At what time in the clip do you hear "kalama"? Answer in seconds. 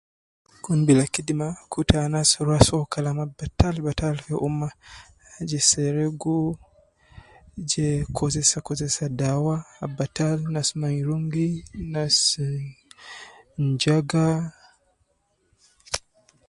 2.93-3.23